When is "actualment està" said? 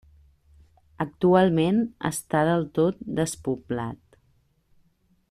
1.05-2.41